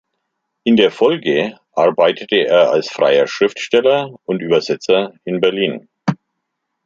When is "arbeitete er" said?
1.73-2.71